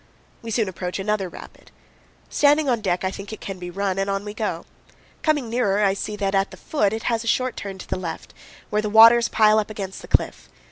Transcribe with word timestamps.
We 0.41 0.49
soon 0.49 0.67
approach 0.67 0.97
another 0.97 1.29
rapid. 1.29 1.69
Standing 2.27 2.67
on 2.67 2.81
deck, 2.81 3.03
I 3.03 3.11
think 3.11 3.31
it 3.31 3.39
can 3.39 3.59
be 3.59 3.69
run, 3.69 3.99
and 3.99 4.09
on 4.09 4.25
we 4.25 4.33
go. 4.33 4.65
Coming 5.21 5.47
nearer, 5.47 5.83
I 5.83 5.93
see 5.93 6.15
that 6.15 6.33
at 6.33 6.49
the 6.49 6.57
foot 6.57 6.91
it 6.91 7.03
has 7.03 7.23
a 7.23 7.27
short 7.27 7.55
turn 7.55 7.77
to 7.77 7.87
the 7.87 7.99
left, 7.99 8.33
where 8.71 8.81
the 8.81 8.89
waters 8.89 9.29
pile 9.29 9.59
up 9.59 9.69
against 9.69 10.01
the 10.01 10.07
cliff. 10.07 10.49